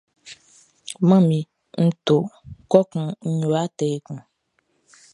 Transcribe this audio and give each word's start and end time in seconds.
Manmi, 1.07 1.39
nʼto 1.85 2.15
kɔkun 2.71 3.05
nʼyo 3.31 3.49
atɛ 3.63 3.85
ekun. 3.95 4.19